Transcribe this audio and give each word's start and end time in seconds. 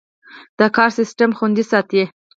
دا 0.59 0.67
کار 0.75 0.89
سیستم 0.99 1.29
خوندي 1.37 1.63
ساتي. 1.71 2.03